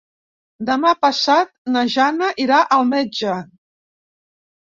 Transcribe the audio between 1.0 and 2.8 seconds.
passat na Jana irà